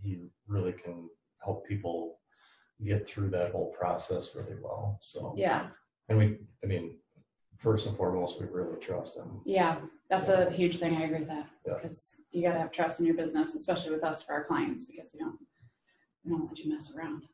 he 0.00 0.26
really 0.46 0.72
can 0.72 1.08
help 1.42 1.66
people 1.66 2.18
get 2.84 3.08
through 3.08 3.30
that 3.30 3.52
whole 3.52 3.72
process 3.78 4.34
really 4.34 4.56
well. 4.62 4.98
So, 5.00 5.32
Yeah, 5.36 5.68
and 6.10 6.18
we, 6.18 6.38
I 6.62 6.66
mean, 6.66 6.98
first 7.56 7.86
and 7.86 7.96
foremost, 7.96 8.38
we 8.40 8.46
really 8.48 8.78
trust 8.78 9.16
him. 9.16 9.40
yeah, 9.46 9.78
that's 10.10 10.28
a 10.28 10.50
huge 10.50 10.76
thing. 10.78 10.94
I 10.96 11.04
agree 11.04 11.20
with 11.20 11.28
that 11.28 11.48
Yeah. 11.66 11.74
because 11.80 12.16
you 12.30 12.42
got 12.42 12.52
to 12.52 12.58
have 12.58 12.70
trust 12.72 13.00
in 13.00 13.06
your 13.06 13.14
business, 13.16 13.54
especially 13.54 13.92
with 13.92 14.04
us 14.04 14.22
for 14.22 14.34
our 14.34 14.44
clients, 14.44 14.84
because 14.84 15.10
we 15.14 15.20
don't 15.20 15.38
we 16.26 16.36
don't 16.36 16.48
let 16.48 16.58
you 16.58 16.72
mess 16.72 16.92
around. 16.96 17.24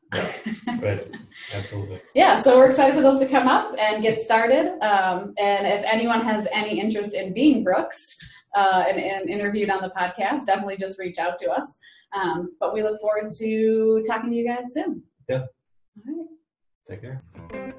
Right, 0.81 1.07
absolutely. 1.53 2.01
yeah, 2.15 2.39
so 2.39 2.57
we're 2.57 2.67
excited 2.67 2.95
for 2.95 3.01
those 3.01 3.19
to 3.19 3.27
come 3.27 3.47
up 3.47 3.75
and 3.79 4.03
get 4.03 4.19
started. 4.19 4.77
Um, 4.81 5.33
and 5.39 5.65
if 5.65 5.83
anyone 5.85 6.21
has 6.21 6.47
any 6.51 6.79
interest 6.79 7.15
in 7.15 7.33
being 7.33 7.63
Brooks 7.63 8.15
uh, 8.55 8.85
and, 8.87 8.99
and 8.99 9.29
interviewed 9.29 9.69
on 9.69 9.81
the 9.81 9.91
podcast, 9.97 10.45
definitely 10.45 10.77
just 10.77 10.99
reach 10.99 11.17
out 11.17 11.39
to 11.39 11.51
us. 11.51 11.77
Um, 12.13 12.55
but 12.59 12.73
we 12.73 12.83
look 12.83 13.01
forward 13.01 13.31
to 13.39 14.03
talking 14.07 14.29
to 14.29 14.35
you 14.35 14.47
guys 14.47 14.73
soon. 14.73 15.01
Yeah. 15.27 15.45
All 16.07 16.15
right. 16.15 16.27
Take 16.87 17.01
care. 17.01 17.73